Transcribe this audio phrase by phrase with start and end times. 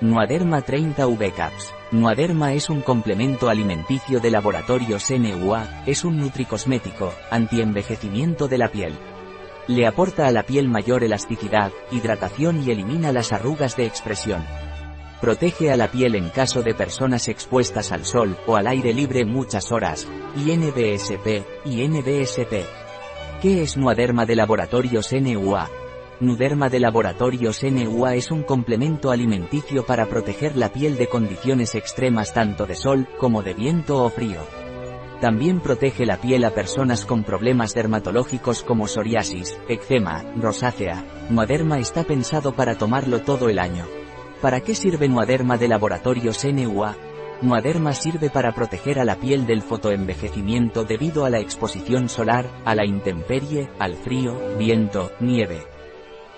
[0.00, 1.74] Nuaderma 30 V-Caps.
[1.90, 8.96] Nuaderma es un complemento alimenticio de laboratorios NUA, es un nutricosmético, antienvejecimiento de la piel.
[9.66, 14.44] Le aporta a la piel mayor elasticidad, hidratación y elimina las arrugas de expresión.
[15.20, 19.24] Protege a la piel en caso de personas expuestas al sol o al aire libre
[19.24, 20.06] muchas horas.
[20.36, 22.64] INBSP, INBSP.
[23.42, 25.68] ¿Qué es Nuaderma de laboratorios NUA?
[26.20, 32.34] Nuderma de Laboratorios NUA es un complemento alimenticio para proteger la piel de condiciones extremas
[32.34, 34.40] tanto de sol como de viento o frío.
[35.20, 41.04] También protege la piel a personas con problemas dermatológicos como psoriasis, eczema, rosácea.
[41.30, 43.86] Nuaderma está pensado para tomarlo todo el año.
[44.42, 46.96] ¿Para qué sirve Nuaderma de Laboratorios NUA?
[47.42, 52.74] Nuaderma sirve para proteger a la piel del fotoenvejecimiento debido a la exposición solar, a
[52.74, 55.77] la intemperie, al frío, viento, nieve.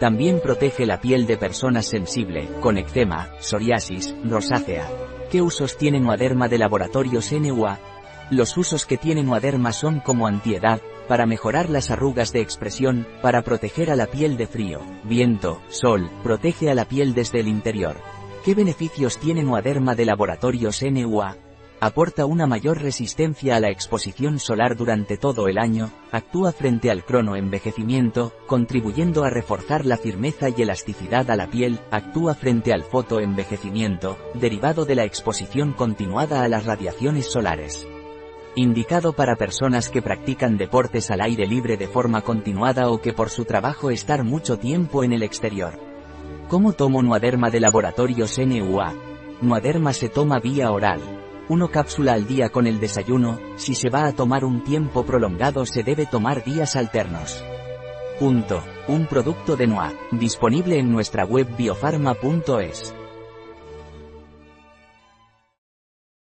[0.00, 4.88] También protege la piel de personas sensible, con eczema, psoriasis, rosácea.
[5.30, 7.78] ¿Qué usos tiene Nuaderma de laboratorios NUA?
[8.30, 13.42] Los usos que tiene Nuaderma son como antiedad, para mejorar las arrugas de expresión, para
[13.42, 17.96] proteger a la piel de frío, viento, sol, protege a la piel desde el interior.
[18.42, 21.36] ¿Qué beneficios tiene Nuaderma de laboratorios NUA?
[21.80, 27.04] Aporta una mayor resistencia a la exposición solar durante todo el año, actúa frente al
[27.04, 34.18] cronoenvejecimiento, contribuyendo a reforzar la firmeza y elasticidad a la piel, actúa frente al fotoenvejecimiento,
[34.34, 37.86] derivado de la exposición continuada a las radiaciones solares.
[38.56, 43.30] Indicado para personas que practican deportes al aire libre de forma continuada o que por
[43.30, 45.78] su trabajo estar mucho tiempo en el exterior.
[46.48, 48.92] ¿Cómo tomo Nuaderma de laboratorios NUA?
[49.40, 51.00] Nuaderma se toma vía oral,
[51.50, 55.66] 1 cápsula al día con el desayuno, si se va a tomar un tiempo prolongado
[55.66, 57.42] se debe tomar días alternos.
[58.20, 58.62] Punto.
[58.86, 62.94] Un producto de NOA, disponible en nuestra web biofarma.es.